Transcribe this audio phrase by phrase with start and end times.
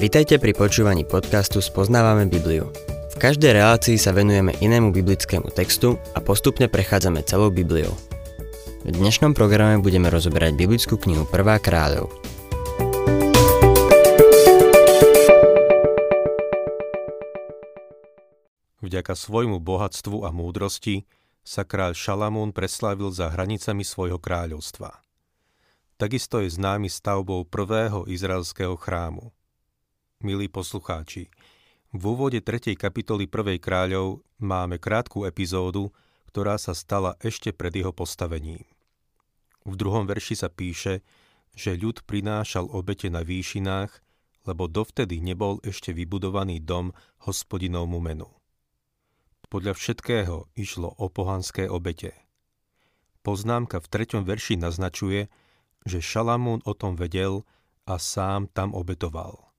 [0.00, 2.72] Vitajte pri počúvaní podcastu Spoznávame Bibliu.
[3.12, 7.92] V každej relácii sa venujeme inému biblickému textu a postupne prechádzame celou Bibliou.
[8.88, 12.08] V dnešnom programe budeme rozoberať biblickú knihu Prvá kráľov.
[18.80, 21.04] Vďaka svojmu bohatstvu a múdrosti
[21.44, 25.04] sa kráľ Šalamún preslávil za hranicami svojho kráľovstva.
[26.00, 29.36] Takisto je známy stavbou prvého izraelského chrámu.
[30.20, 31.32] Milí poslucháči,
[31.96, 32.76] v úvode 3.
[32.76, 33.56] kapitoly 1.
[33.56, 35.96] kráľov máme krátku epizódu,
[36.28, 38.60] ktorá sa stala ešte pred jeho postavením.
[39.64, 41.00] V druhom verši sa píše,
[41.56, 43.96] že ľud prinášal obete na výšinách,
[44.44, 46.92] lebo dovtedy nebol ešte vybudovaný dom
[47.24, 48.28] hospodinovmu menu.
[49.48, 52.12] Podľa všetkého išlo o pohanské obete.
[53.24, 55.32] Poznámka v treťom verši naznačuje,
[55.88, 57.48] že Šalamún o tom vedel
[57.88, 59.49] a sám tam obetoval.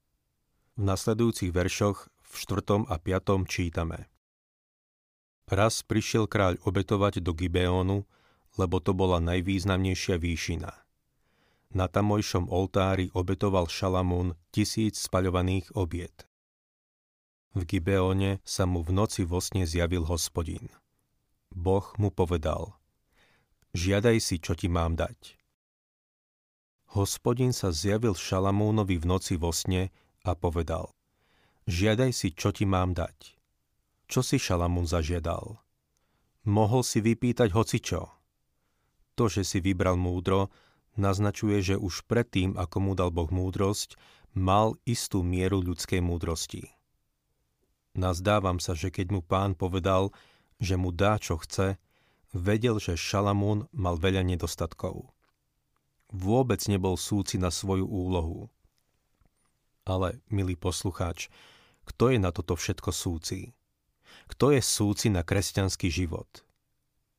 [0.79, 2.87] V nasledujúcich veršoch v 4.
[2.87, 3.43] a 5.
[3.43, 4.07] čítame.
[5.51, 8.07] Raz prišiel kráľ obetovať do Gibeónu,
[8.55, 10.71] lebo to bola najvýznamnejšia výšina.
[11.75, 16.23] Na tamojšom oltári obetoval Šalamún tisíc spaľovaných obiet.
[17.51, 20.71] V Gibeóne sa mu v noci vo sne zjavil hospodin.
[21.51, 22.79] Boh mu povedal,
[23.75, 25.35] žiadaj si, čo ti mám dať.
[26.95, 29.91] Hospodin sa zjavil Šalamúnovi v noci vo sne
[30.21, 30.93] a povedal,
[31.65, 33.37] žiadaj si, čo ti mám dať.
[34.11, 35.57] Čo si Šalamún zažiadal?
[36.43, 38.11] Mohol si vypýtať hocičo.
[39.15, 40.49] To, že si vybral múdro,
[40.97, 43.95] naznačuje, že už predtým, ako mu dal Boh múdrosť,
[44.33, 46.67] mal istú mieru ľudskej múdrosti.
[47.95, 50.15] Nazdávam sa, že keď mu pán povedal,
[50.57, 51.75] že mu dá, čo chce,
[52.31, 55.11] vedel, že Šalamún mal veľa nedostatkov
[56.11, 58.51] vôbec nebol súci na svoju úlohu.
[59.85, 61.33] Ale, milý poslucháč,
[61.89, 63.57] kto je na toto všetko súci?
[64.29, 66.45] Kto je súci na kresťanský život?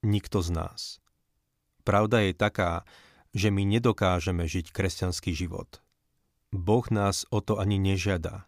[0.03, 0.81] Nikto z nás.
[1.83, 2.87] Pravda je taká,
[3.35, 5.83] že my nedokážeme žiť kresťanský život.
[6.53, 8.47] Boh nás o to ani nežiada.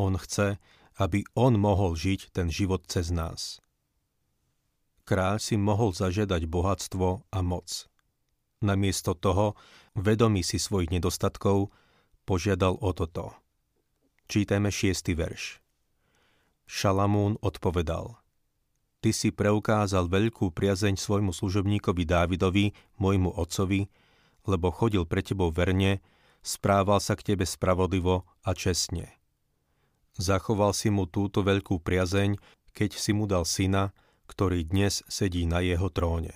[0.00, 0.58] On chce,
[0.96, 3.60] aby On mohol žiť ten život cez nás.
[5.04, 7.90] Kráľ si mohol zažiadať bohatstvo a moc.
[8.62, 9.58] Namiesto toho,
[9.98, 11.74] vedomý si svojich nedostatkov,
[12.24, 13.34] požiadal o toto.
[14.30, 15.60] Čítajme šiestý verš.
[16.64, 18.16] Šalamún odpovedal.
[19.02, 22.70] Ty si preukázal veľkú priazeň svojmu služobníkovi Dávidovi,
[23.02, 23.90] môjmu otcovi,
[24.46, 25.98] lebo chodil pre tebou verne,
[26.40, 29.18] správal sa k tebe spravodlivo a čestne.
[30.18, 32.38] Zachoval si mu túto veľkú priazeň,
[32.72, 33.90] keď si mu dal syna,
[34.30, 36.32] ktorý dnes sedí na jeho tróne.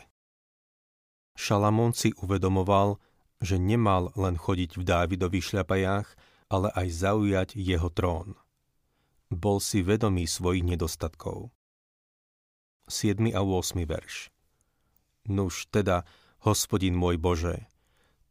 [1.36, 2.98] Šalamón si uvedomoval,
[3.46, 6.08] že nemal len chodiť v Dávidových šľapajách,
[6.50, 8.34] ale aj zaujať jeho trón.
[9.30, 11.54] Bol si vedomý svojich nedostatkov.
[12.90, 13.18] 7.
[13.30, 13.82] a 8.
[13.86, 14.34] verš
[15.30, 16.02] Nuž teda,
[16.42, 17.66] hospodin môj Bože,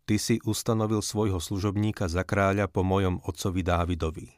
[0.05, 4.29] Ty si ustanovil svojho služobníka za kráľa po mojom otcovi Dávidovi.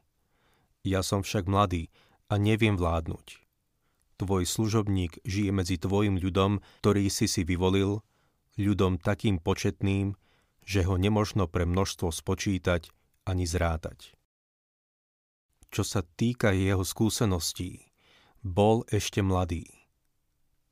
[0.88, 1.92] Ja som však mladý
[2.32, 3.44] a neviem vládnuť.
[4.16, 8.00] Tvoj služobník žije medzi tvojim ľudom, ktorý si si vyvolil,
[8.56, 10.16] ľudom takým početným,
[10.68, 12.92] že ho nemožno pre množstvo spočítať
[13.24, 14.12] ani zrátať.
[15.72, 17.88] Čo sa týka jeho skúseností,
[18.44, 19.64] bol ešte mladý.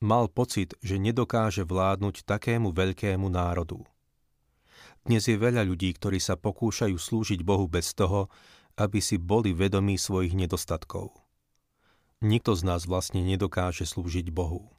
[0.04, 3.88] Mal pocit, že nedokáže vládnuť takému veľkému národu.
[5.08, 8.28] Dnes je veľa ľudí, ktorí sa pokúšajú slúžiť Bohu bez toho,
[8.76, 11.16] aby si boli vedomí svojich nedostatkov.
[12.20, 14.76] Nikto z nás vlastne nedokáže slúžiť Bohu.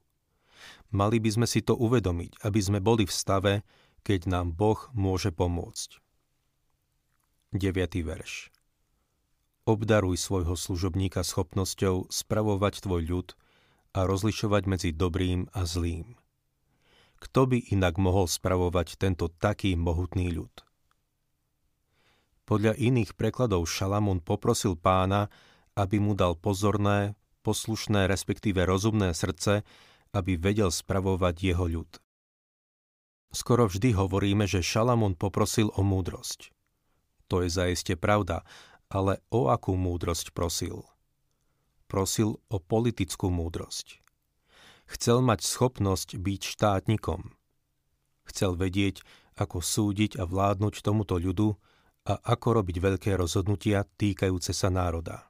[0.93, 3.54] Mali by sme si to uvedomiť, aby sme boli v stave,
[4.06, 5.99] keď nám Boh môže pomôcť.
[7.50, 7.75] 9.
[8.06, 8.55] verš
[9.67, 13.28] Obdaruj svojho služobníka schopnosťou spravovať tvoj ľud
[13.99, 16.15] a rozlišovať medzi dobrým a zlým.
[17.19, 20.55] Kto by inak mohol spravovať tento taký mohutný ľud?
[22.47, 25.34] Podľa iných prekladov Šalamún poprosil pána,
[25.75, 29.66] aby mu dal pozorné, poslušné, respektíve rozumné srdce,
[30.15, 32.05] aby vedel spravovať jeho ľud.
[33.34, 36.51] Skoro vždy hovoríme, že Šalamún poprosil o múdrosť.
[37.27, 38.47] To je zaiste pravda,
[38.87, 40.87] ale o akú múdrosť prosil?
[41.91, 44.03] Prosil o politickú múdrosť.
[44.87, 47.34] Chcel mať schopnosť byť štátnikom.
[48.27, 49.03] Chcel vedieť,
[49.37, 51.55] ako súdiť a vládnuť tomuto ľudu
[52.07, 55.28] a ako robiť veľké rozhodnutia týkajúce sa národa.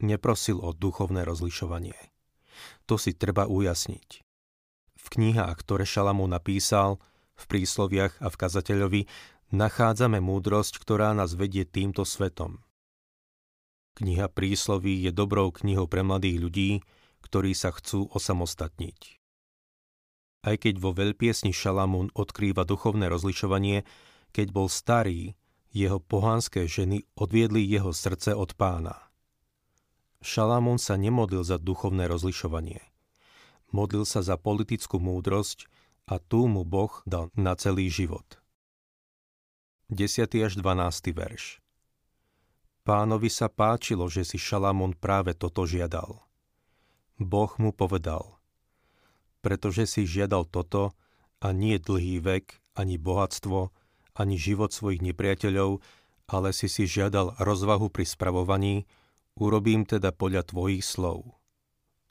[0.00, 1.96] Neprosil o duchovné rozlišovanie.
[2.86, 4.25] To si treba ujasniť.
[5.06, 6.98] V knihách, ktoré Šalamú napísal,
[7.38, 9.02] v prísloviach a v kazateľovi
[9.54, 12.66] nachádzame múdrosť, ktorá nás vedie týmto svetom.
[13.94, 16.70] Kniha prísloví je dobrou knihou pre mladých ľudí,
[17.22, 19.22] ktorí sa chcú osamostatniť.
[20.42, 23.86] Aj keď vo veľpiesni Šalamún odkrýva duchovné rozlišovanie,
[24.34, 25.38] keď bol starý,
[25.70, 29.06] jeho pohánske ženy odviedli jeho srdce od pána.
[30.18, 32.95] Šalamún sa nemodlil za duchovné rozlišovanie.
[33.74, 35.66] Modlil sa za politickú múdrosť
[36.06, 38.38] a tú mu Boh dal na celý život.
[39.90, 40.26] 10.
[40.42, 41.14] až 12.
[41.14, 41.62] verš
[42.86, 46.22] Pánovi sa páčilo, že si Šalamún práve toto žiadal.
[47.18, 48.38] Boh mu povedal,
[49.42, 50.94] pretože si žiadal toto
[51.42, 53.70] a nie dlhý vek, ani bohatstvo,
[54.14, 55.82] ani život svojich nepriateľov,
[56.26, 58.86] ale si si žiadal rozvahu pri spravovaní,
[59.38, 61.34] urobím teda podľa tvojich slov.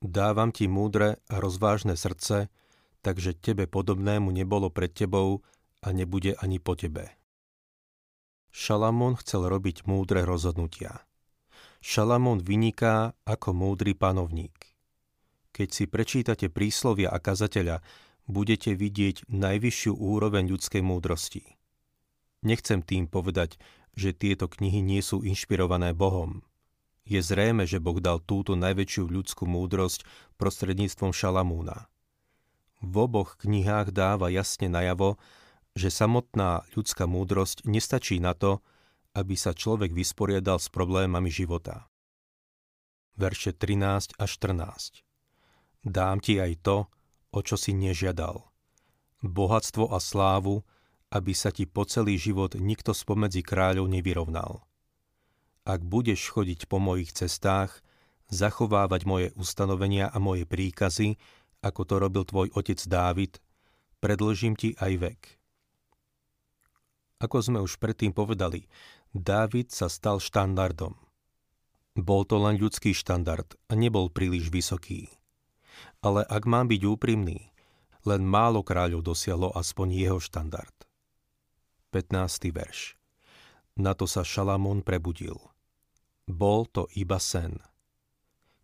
[0.05, 2.53] Dávam ti múdre a rozvážne srdce,
[3.01, 5.41] takže tebe podobnému nebolo pred tebou
[5.81, 7.09] a nebude ani po tebe.
[8.53, 11.01] Šalamón chcel robiť múdre rozhodnutia.
[11.81, 14.53] Šalamón vyniká ako múdry panovník.
[15.49, 17.81] Keď si prečítate príslovia a kazateľa,
[18.29, 21.57] budete vidieť najvyššiu úroveň ľudskej múdrosti.
[22.45, 23.57] Nechcem tým povedať,
[23.97, 26.45] že tieto knihy nie sú inšpirované Bohom.
[27.05, 30.01] Je zrejme, že Boh dal túto najväčšiu ľudskú múdrosť
[30.41, 31.85] prostredníctvom Šalamúna.
[32.81, 35.21] V oboch knihách dáva jasne najavo,
[35.77, 38.65] že samotná ľudská múdrosť nestačí na to,
[39.13, 41.87] aby sa človek vysporiadal s problémami života.
[43.15, 45.05] Verše 13 a 14
[45.85, 46.77] Dám ti aj to,
[47.31, 48.43] o čo si nežiadal.
[49.21, 50.65] Bohatstvo a slávu,
[51.13, 54.65] aby sa ti po celý život nikto spomedzi kráľov nevyrovnal.
[55.65, 57.81] Ak budeš chodiť po mojich cestách,
[58.29, 61.17] zachovávať moje ustanovenia a moje príkazy,
[61.65, 63.41] ako to robil tvoj otec Dávid,
[63.97, 65.21] predlžím ti aj vek.
[67.17, 68.69] Ako sme už predtým povedali,
[69.09, 70.93] Dávid sa stal štandardom.
[71.97, 75.09] Bol to len ľudský štandard a nebol príliš vysoký.
[76.05, 77.49] Ale ak mám byť úprimný,
[78.05, 80.75] len málo kráľov dosiahlo aspoň jeho štandard.
[81.89, 82.53] 15.
[82.53, 82.99] verš
[83.79, 85.54] Na to sa Šalamón prebudil.
[86.25, 87.61] Bol to iba sen.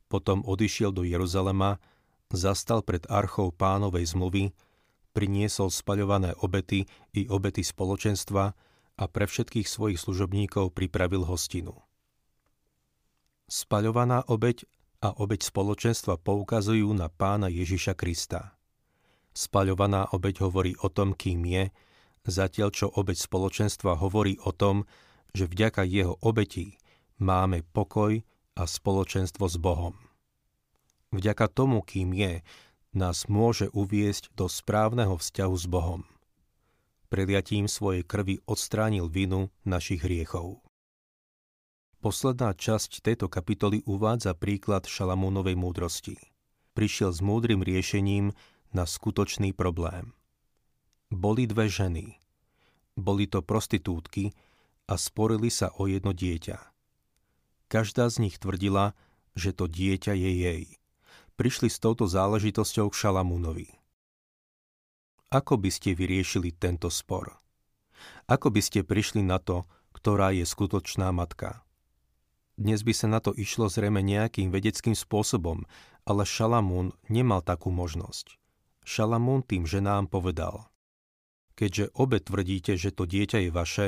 [0.10, 1.78] Potom odišiel do Jeruzalema,
[2.34, 4.52] zastal pred archou pánovej zmluvy,
[5.14, 8.44] priniesol spaľované obety i obety spoločenstva
[8.98, 11.78] a pre všetkých svojich služobníkov pripravil hostinu.
[13.52, 14.64] Spaľovaná obeď
[15.04, 18.56] a obeď spoločenstva poukazujú na pána Ježiša Krista.
[19.36, 21.64] Spaľovaná obeď hovorí o tom, kým je,
[22.28, 24.88] zatiaľ čo obeď spoločenstva hovorí o tom,
[25.32, 26.81] že vďaka jeho obeti
[27.22, 28.26] máme pokoj
[28.58, 29.94] a spoločenstvo s Bohom.
[31.14, 32.42] Vďaka tomu, kým je,
[32.92, 36.02] nás môže uviesť do správneho vzťahu s Bohom.
[37.08, 40.64] Preliatím svojej krvi odstránil vinu našich hriechov.
[42.02, 46.18] Posledná časť tejto kapitoly uvádza príklad Šalamúnovej múdrosti.
[46.74, 48.34] Prišiel s múdrym riešením
[48.74, 50.16] na skutočný problém.
[51.12, 52.18] Boli dve ženy.
[52.96, 54.32] Boli to prostitútky
[54.88, 56.71] a sporili sa o jedno dieťa.
[57.72, 58.92] Každá z nich tvrdila,
[59.32, 60.64] že to dieťa je jej.
[61.40, 63.72] Prišli s touto záležitosťou k Šalamúnovi.
[65.32, 67.40] Ako by ste vyriešili tento spor?
[68.28, 69.64] Ako by ste prišli na to,
[69.96, 71.64] ktorá je skutočná matka?
[72.60, 75.64] Dnes by sa na to išlo zrejme nejakým vedeckým spôsobom,
[76.04, 78.36] ale Šalamún nemal takú možnosť.
[78.84, 80.68] Šalamún tým ženám povedal,
[81.56, 83.88] keďže obe tvrdíte, že to dieťa je vaše,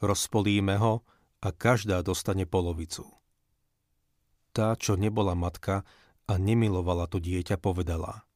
[0.00, 1.04] rozpolíme ho
[1.44, 3.17] a každá dostane polovicu.
[4.58, 5.86] Tá, čo nebola matka
[6.26, 8.26] a nemilovala to dieťa, povedala,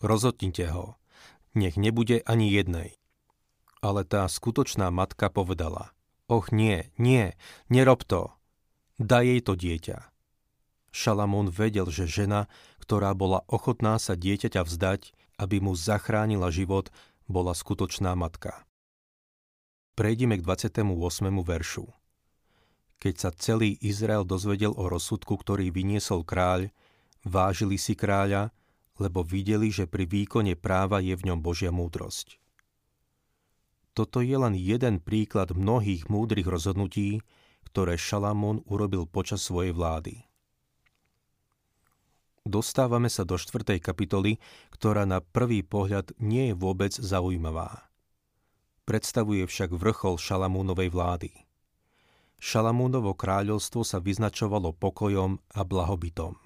[0.00, 0.96] rozhodnite ho,
[1.52, 2.96] nech nebude ani jednej.
[3.84, 5.92] Ale tá skutočná matka povedala,
[6.32, 7.36] och nie, nie,
[7.68, 8.32] nerob to,
[8.96, 9.98] daj jej to dieťa.
[10.96, 12.48] Šalamún vedel, že žena,
[12.80, 16.88] ktorá bola ochotná sa dieťaťa vzdať, aby mu zachránila život,
[17.28, 18.64] bola skutočná matka.
[19.92, 20.88] Prejdime k 28.
[21.44, 21.84] veršu.
[22.98, 26.72] Keď sa celý Izrael dozvedel o rozsudku, ktorý vyniesol kráľ,
[27.24, 28.52] vážili si kráľa,
[28.98, 32.38] lebo videli, že pri výkone práva je v ňom Božia múdrosť.
[33.94, 37.22] Toto je len jeden príklad mnohých múdrych rozhodnutí,
[37.70, 40.26] ktoré Šalamón urobil počas svojej vlády.
[42.44, 44.36] Dostávame sa do štvrtej kapitoly,
[44.74, 47.88] ktorá na prvý pohľad nie je vôbec zaujímavá.
[48.84, 51.32] Predstavuje však vrchol Šalamúnovej vlády.
[52.44, 56.36] Šalamúnovo kráľovstvo sa vyznačovalo pokojom a blahobytom.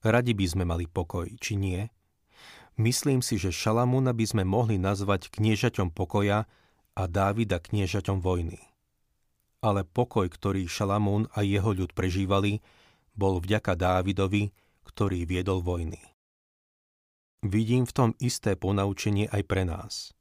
[0.00, 1.84] Radi by sme mali pokoj, či nie?
[2.80, 6.48] Myslím si, že Šalamúna by sme mohli nazvať kniežaťom pokoja
[6.96, 8.56] a Dávida kniežaťom vojny.
[9.66, 12.62] ale pokoj, ktorý Šalamún a jeho ľud prežívali,
[13.16, 14.54] bol vďaka Dávidovi,
[14.86, 15.98] ktorý viedol vojny.
[17.42, 20.14] Vidím v tom isté ponaučenie aj pre nás.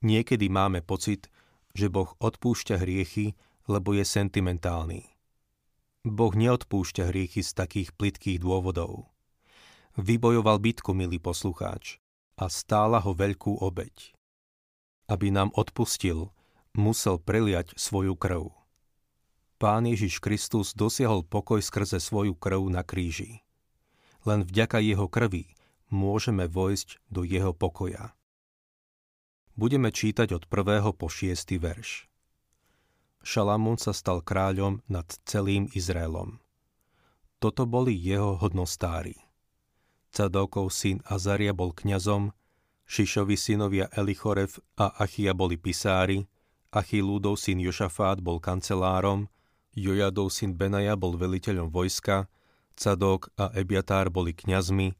[0.00, 1.28] Niekedy máme pocit,
[1.76, 3.36] že Boh odpúšťa hriechy,
[3.70, 5.06] lebo je sentimentálny.
[6.02, 9.06] Boh neodpúšťa hriechy z takých plitkých dôvodov.
[9.94, 12.02] Vybojoval bitku, milý poslucháč,
[12.34, 14.16] a stála ho veľkú obeď.
[15.06, 16.34] Aby nám odpustil,
[16.74, 18.50] musel preliať svoju krv.
[19.60, 23.44] Pán Ježiš Kristus dosiahol pokoj skrze svoju krv na kríži.
[24.26, 25.52] Len vďaka jeho krvi
[25.92, 28.16] môžeme vojsť do jeho pokoja.
[29.54, 30.96] Budeme čítať od 1.
[30.96, 31.60] po 6.
[31.60, 32.09] verš.
[33.20, 36.40] Šalamún sa stal kráľom nad celým Izraelom.
[37.40, 39.16] Toto boli jeho hodnostári.
[40.12, 42.32] Cadokov syn Azaria bol kňazom,
[42.90, 46.26] Šišovi synovia Elichorev a Achia boli pisári,
[46.74, 49.30] Achilúdov syn Jošafát bol kancelárom,
[49.74, 52.26] Jojadov syn Benaja bol veliteľom vojska,
[52.74, 54.94] Cadok a Ebiatár boli kňazmi,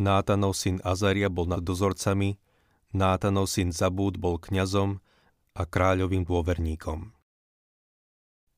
[0.00, 2.40] Nátanov syn Azaria bol nad dozorcami,
[2.96, 5.00] Nátanov syn Zabúd bol kňazom
[5.56, 7.15] a kráľovým dôverníkom.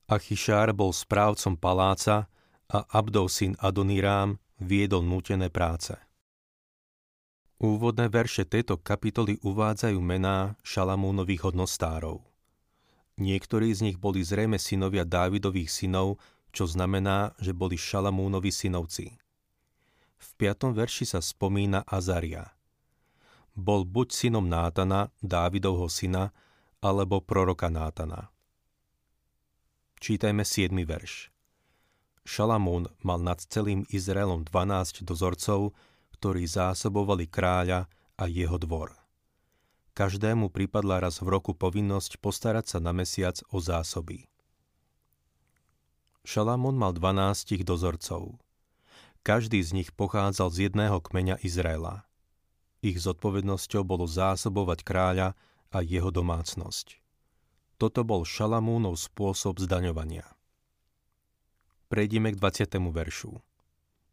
[0.09, 2.33] Achyšár bol správcom paláca
[2.65, 5.93] a Abdov syn Adonirám viedol nútené práce.
[7.61, 12.25] Úvodné verše tejto kapitoly uvádzajú mená Šalamúnových hodnostárov.
[13.21, 16.17] Niektorí z nich boli zrejme synovia Dávidových synov,
[16.57, 19.13] čo znamená, že boli Šalamúnovi synovci.
[20.17, 20.73] V 5.
[20.73, 22.49] verši sa spomína Azaria.
[23.53, 26.33] Bol buď synom Nátana, Dávidovho syna,
[26.81, 28.33] alebo proroka Nátana.
[29.99, 30.71] Čítajme 7.
[30.87, 31.35] verš.
[32.23, 35.75] Šalamún mal nad celým Izraelom 12 dozorcov,
[36.15, 38.95] ktorí zásobovali kráľa a jeho dvor.
[39.99, 44.31] Každému pripadla raz v roku povinnosť postarať sa na mesiac o zásoby.
[46.23, 48.39] Šalamún mal 12 dozorcov.
[49.27, 52.07] Každý z nich pochádzal z jedného kmeňa Izraela.
[52.87, 55.35] Ich zodpovednosťou bolo zásobovať kráľa
[55.75, 57.08] a jeho domácnosť.
[57.79, 60.27] Toto bol Šalamúnov spôsob zdaňovania.
[61.87, 62.75] Prejdime k 20.
[62.91, 63.33] veršu.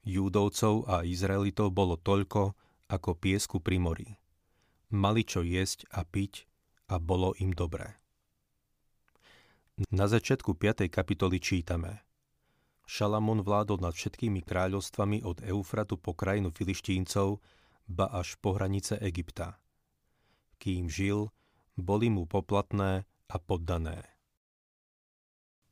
[0.06, 2.54] Júdovcov a Izraelitov bolo toľko,
[2.88, 4.10] ako piesku pri mori
[4.96, 6.48] mali čo jesť a piť
[6.94, 8.00] a bolo im dobré.
[9.92, 10.88] Na začiatku 5.
[10.88, 12.06] kapitoly čítame
[12.88, 17.42] Šalamón vládol nad všetkými kráľovstvami od Eufratu po krajinu filištíncov,
[17.90, 19.58] ba až po hranice Egypta.
[20.62, 21.34] Kým žil,
[21.76, 24.06] boli mu poplatné a poddané.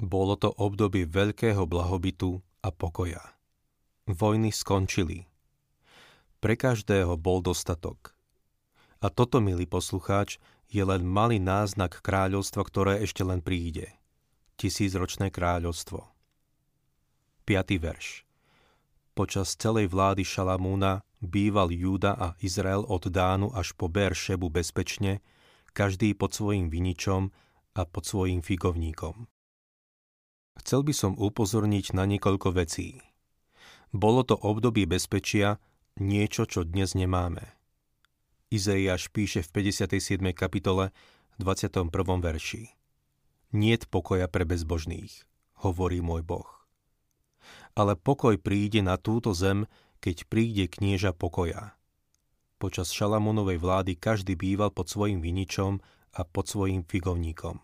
[0.01, 3.23] Bolo to obdobie veľkého blahobytu a pokoja.
[4.09, 5.29] Vojny skončili.
[6.43, 8.11] Pre každého bol dostatok.
[8.99, 13.95] A toto, milý poslucháč, je len malý náznak kráľovstva, ktoré ešte len príde.
[14.59, 16.03] Tisícročné kráľovstvo.
[17.47, 17.83] 5.
[17.83, 18.27] verš.
[19.13, 25.21] Počas celej vlády Šalamúna býval Júda a Izrael od Dánu až po Beršebu bezpečne,
[25.73, 27.33] každý pod svojim viničom
[27.73, 29.25] a pod svojim figovníkom.
[30.61, 33.01] Chcel by som upozorniť na niekoľko vecí.
[33.89, 35.57] Bolo to obdobie bezpečia,
[35.97, 37.57] niečo, čo dnes nemáme.
[38.53, 40.21] Izaiáš píše v 57.
[40.37, 40.93] kapitole
[41.41, 41.89] 21.
[42.21, 42.69] verši.
[43.53, 45.25] Niet pokoja pre bezbožných,
[45.65, 46.49] hovorí môj Boh.
[47.73, 49.65] Ale pokoj príde na túto zem,
[50.01, 51.73] keď príde knieža pokoja.
[52.63, 55.83] Počas Šalamúnovej vlády každý býval pod svojim viničom
[56.15, 57.59] a pod svojim figovníkom.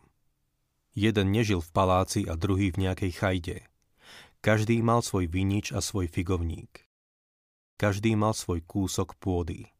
[0.91, 3.57] Jeden nežil v paláci a druhý v nejakej chajde.
[4.43, 6.83] Každý mal svoj vinič a svoj figovník.
[7.79, 9.71] Každý mal svoj kúsok pôdy.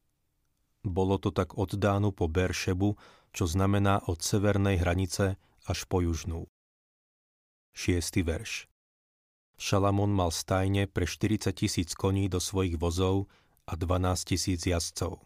[0.88, 2.96] Bolo to tak od Dánu po Beršebu,
[3.36, 5.36] čo znamená od severnej hranice
[5.68, 6.48] až po južnú.
[7.76, 8.24] 6.
[8.24, 8.72] verš
[9.60, 13.28] Šalamón mal stajne pre 40 tisíc koní do svojich vozov
[13.70, 15.22] a 12 tisíc jazdcov.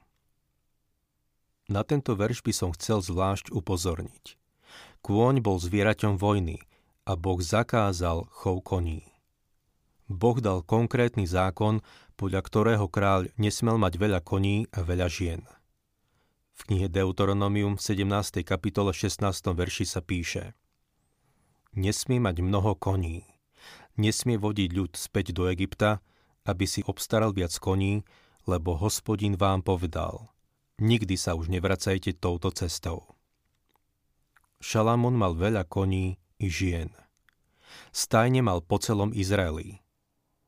[1.72, 4.36] Na tento verš by som chcel zvlášť upozorniť.
[5.00, 6.60] Kôň bol zvieraťom vojny
[7.08, 9.08] a Boh zakázal chov koní.
[10.12, 11.80] Boh dal konkrétny zákon,
[12.20, 15.42] podľa ktorého kráľ nesmel mať veľa koní a veľa žien.
[16.54, 18.44] V knihe Deuteronomium v 17.
[18.44, 19.24] kapitole 16.
[19.56, 20.54] verši sa píše
[21.74, 23.26] Nesmie mať mnoho koní.
[23.98, 26.04] Nesmie vodiť ľud späť do Egypta,
[26.46, 28.06] aby si obstaral viac koní,
[28.48, 30.32] lebo hospodin vám povedal
[30.82, 33.06] Nikdy sa už nevracajte touto cestou.
[34.64, 36.90] Šalamón mal veľa koní i žien.
[37.94, 39.84] Stajne mal po celom Izraeli.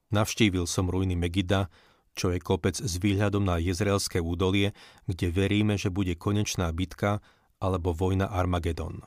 [0.09, 1.69] Navštívil som ruiny Megida,
[2.15, 4.71] čo je kopec s výhľadom na Jezreelské údolie,
[5.05, 7.19] kde veríme, že bude konečná bitka
[7.59, 9.03] alebo vojna Armagedon.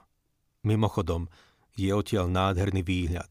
[0.63, 1.33] Mimochodom,
[1.79, 3.31] Je odtiaľ nádherný výhľad.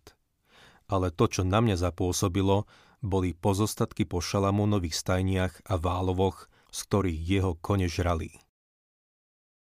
[0.88, 2.64] Ale to, čo na mňa zapôsobilo,
[3.08, 8.36] boli pozostatky po Šalamúnových stajniach a válovoch, z ktorých jeho kone žrali.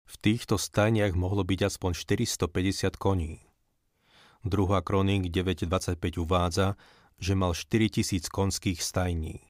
[0.08, 3.44] V týchto stajniach mohlo byť aspoň 450 koní.
[4.42, 6.74] Druhá kroník 9.25 uvádza,
[7.20, 9.44] že mal 4000 konských stajní.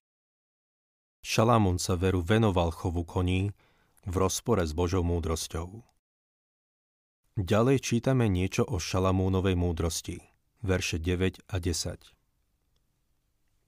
[1.23, 3.53] Šalamún sa veru venoval chovu koní
[4.09, 5.85] v rozpore s Božou múdrosťou.
[7.39, 10.19] Ďalej čítame niečo o Šalamúnovej múdrosti,
[10.67, 12.18] verše 9 a 10.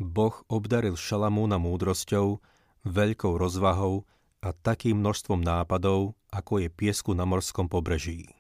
[0.01, 2.41] Boh obdaril Šalamúna múdrosťou,
[2.89, 4.09] veľkou rozvahou
[4.41, 8.33] a takým množstvom nápadov, ako je piesku na morskom pobreží.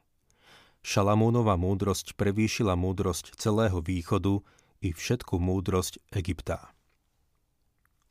[0.80, 4.40] Šalamúnova múdrosť prevýšila múdrosť celého východu
[4.80, 6.72] i všetku múdrosť Egypta.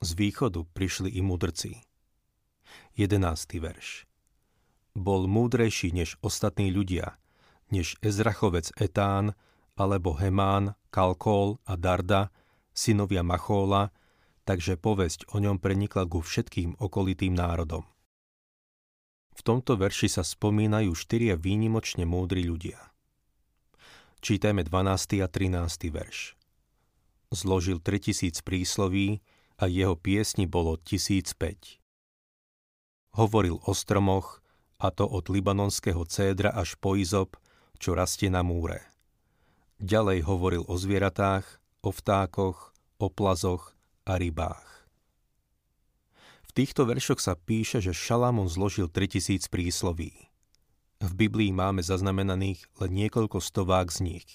[0.05, 1.81] Z východu prišli i mudrci.
[2.93, 3.17] 11.
[3.57, 4.05] verš
[4.93, 7.17] Bol múdrejší než ostatní ľudia,
[7.73, 9.33] než Ezrachovec Etán,
[9.73, 12.29] alebo Hemán, Kalkol a Darda,
[12.79, 13.91] synovia Machóla,
[14.48, 17.83] takže povesť o ňom prenikla ku všetkým okolitým národom.
[19.36, 22.79] V tomto verši sa spomínajú štyria výnimočne múdri ľudia.
[24.24, 25.19] Čítajme 12.
[25.24, 25.91] a 13.
[25.91, 26.39] verš.
[27.31, 29.24] Zložil 3000 prísloví
[29.59, 31.79] a jeho piesni bolo 1005.
[33.15, 34.39] Hovoril o stromoch,
[34.79, 37.36] a to od libanonského cédra až po izop,
[37.79, 38.83] čo rastie na múre.
[39.79, 43.71] Ďalej hovoril o zvieratách, o vtákoch, o plazoch
[44.03, 44.67] a rybách.
[46.50, 50.29] V týchto veršoch sa píše, že Šalamón zložil 3000 prísloví.
[51.00, 54.29] V Biblii máme zaznamenaných len niekoľko stovák z nich.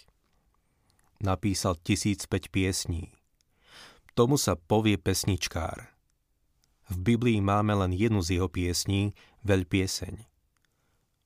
[1.20, 3.12] Napísal 1005 piesní.
[4.14, 5.90] Tomu sa povie pesničkár.
[6.88, 10.24] V Biblii máme len jednu z jeho piesní, veľpieseň.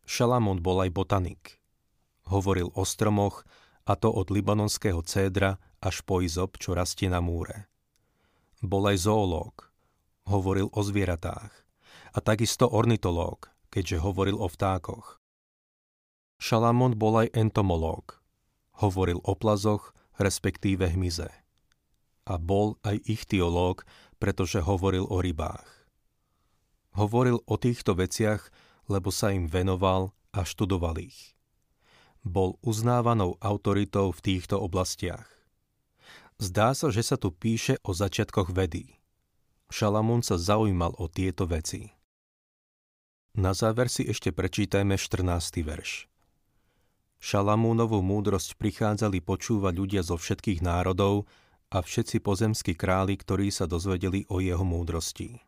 [0.08, 1.60] Šalamón bol aj botanik.
[2.32, 3.44] Hovoril o stromoch,
[3.88, 7.72] a to od libanonského cédra až po izop, čo rastie na múre.
[8.60, 9.72] Bol aj zoológ,
[10.28, 11.52] hovoril o zvieratách
[12.12, 15.16] a takisto ornitológ, keďže hovoril o vtákoch.
[16.36, 18.20] Šalamón bol aj entomológ,
[18.84, 21.32] hovoril o plazoch, respektíve hmyze.
[22.28, 23.88] A bol aj ichtiológ,
[24.20, 25.88] pretože hovoril o rybách.
[26.98, 28.50] Hovoril o týchto veciach,
[28.90, 31.37] lebo sa im venoval a študoval ich.
[32.26, 35.26] Bol uznávanou autoritou v týchto oblastiach.
[36.38, 38.94] Zdá sa, že sa tu píše o začiatkoch vedy.
[39.68, 41.90] Šalamún sa zaujímal o tieto veci.
[43.38, 45.62] Na záver si ešte prečítajme 14.
[45.62, 46.10] verš.
[47.18, 51.26] Šalamúnovú múdrosť prichádzali počúvať ľudia zo všetkých národov
[51.70, 55.42] a všetci pozemskí králi, ktorí sa dozvedeli o jeho múdrosti.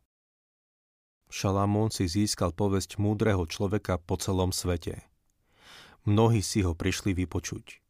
[1.31, 5.10] Šalamún si získal povesť múdreho človeka po celom svete.
[6.09, 7.81] Mnohí si ho prišli vypočuť.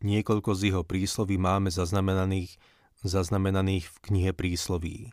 [0.00, 2.56] Niekoľko z jeho prísloví máme zaznamenaných,
[3.04, 5.12] zaznamenaných v knihe prísloví.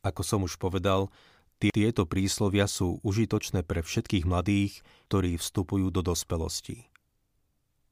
[0.00, 1.12] Ako som už povedal,
[1.56, 6.88] tieto príslovia sú užitočné pre všetkých mladých, ktorí vstupujú do dospelosti.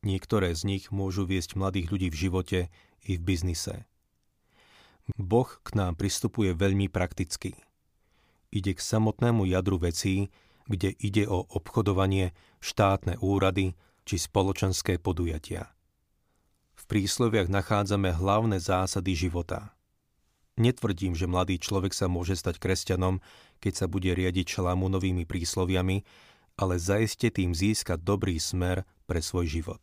[0.04, 2.60] Niektoré z nich môžu viesť mladých ľudí v živote
[3.08, 3.88] i v biznise.
[5.16, 7.56] Boh k nám pristupuje veľmi prakticky.
[8.52, 10.28] Ide k samotnému jadru vecí,
[10.70, 15.72] kde ide o obchodovanie, štátne úrady či spoločenské podujatia.
[16.74, 19.70] V prísloviach nachádzame hlavné zásady života–
[20.54, 23.18] Netvrdím, že mladý človek sa môže stať kresťanom,
[23.58, 26.06] keď sa bude riadiť šalamúnovými prísloviami,
[26.54, 29.82] ale zaiste tým získať dobrý smer pre svoj život.